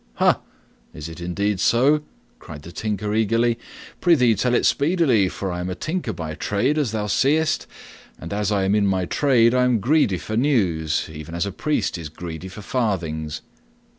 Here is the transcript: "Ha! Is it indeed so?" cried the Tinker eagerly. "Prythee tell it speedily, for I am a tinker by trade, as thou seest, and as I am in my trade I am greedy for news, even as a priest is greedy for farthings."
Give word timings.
"Ha! 0.15 0.39
Is 0.95 1.07
it 1.07 1.21
indeed 1.21 1.59
so?" 1.59 2.01
cried 2.39 2.63
the 2.63 2.71
Tinker 2.71 3.13
eagerly. 3.13 3.59
"Prythee 4.01 4.33
tell 4.33 4.55
it 4.55 4.65
speedily, 4.65 5.29
for 5.29 5.51
I 5.51 5.59
am 5.59 5.69
a 5.69 5.75
tinker 5.75 6.11
by 6.11 6.33
trade, 6.33 6.79
as 6.79 6.91
thou 6.91 7.05
seest, 7.05 7.67
and 8.19 8.33
as 8.33 8.51
I 8.51 8.63
am 8.63 8.73
in 8.73 8.87
my 8.87 9.05
trade 9.05 9.53
I 9.53 9.63
am 9.63 9.79
greedy 9.79 10.17
for 10.17 10.35
news, 10.35 11.07
even 11.13 11.35
as 11.35 11.45
a 11.45 11.51
priest 11.51 11.99
is 11.99 12.09
greedy 12.09 12.47
for 12.47 12.63
farthings." 12.63 13.41